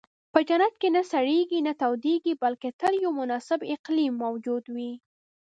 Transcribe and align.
په 0.33 0.39
جنت 0.47 0.73
کې 0.81 0.89
نه 0.95 1.01
سړېږي، 1.11 1.59
نه 1.67 1.73
تودېږي، 1.81 2.33
بلکې 2.43 2.69
تل 2.79 2.93
یو 3.05 3.11
مناسب 3.19 3.59
اقلیم 3.75 4.13
موجود 4.23 4.63
وي. 4.75 4.91